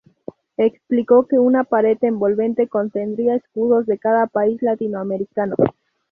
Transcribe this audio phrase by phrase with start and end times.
[0.57, 5.53] Explicó que una pared envolvente contendría escudos de cada país latinoamericano.